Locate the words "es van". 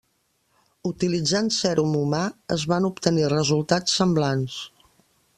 2.55-2.87